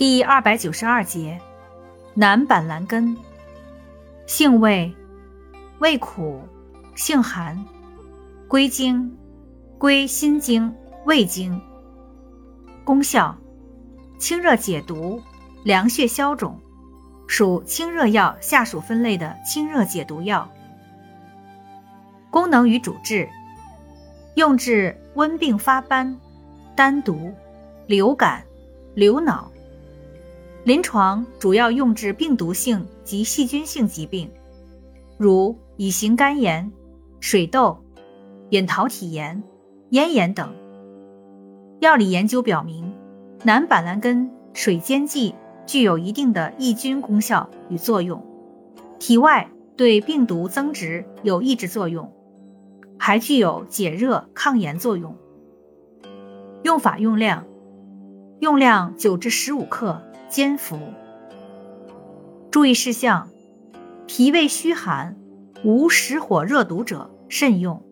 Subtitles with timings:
[0.00, 1.38] 第二百九十二节，
[2.14, 3.14] 南板蓝根，
[4.24, 4.90] 性味，
[5.80, 6.40] 味苦，
[6.94, 7.62] 性寒，
[8.48, 9.14] 归经，
[9.76, 10.74] 归心经、
[11.04, 11.60] 胃经。
[12.82, 13.36] 功效，
[14.16, 15.20] 清热解毒，
[15.64, 16.58] 凉血消肿，
[17.26, 20.50] 属清热药下属分类的清热解毒药。
[22.30, 23.28] 功能与主治，
[24.34, 26.18] 用治温病发斑、
[26.74, 27.34] 丹毒、
[27.86, 28.42] 流感、
[28.94, 29.52] 流脑。
[30.64, 34.30] 临床主要用治病毒性及细菌性疾病，
[35.16, 36.70] 如乙型肝炎、
[37.18, 37.78] 水痘、
[38.50, 39.42] 隐桃体炎、
[39.88, 40.54] 咽炎等。
[41.80, 42.92] 药理研究表明，
[43.42, 48.22] 南板蓝根水煎剂具有一定的抑菌功效与作用，
[48.98, 52.12] 体外对病毒增殖有抑制作用，
[52.98, 55.16] 还具有解热抗炎作用。
[56.64, 57.46] 用法用量：
[58.40, 60.02] 用量九至十五克。
[60.30, 60.78] 煎服。
[62.52, 63.28] 注意事项：
[64.06, 65.16] 脾胃虚寒、
[65.64, 67.82] 无实火热毒者慎用。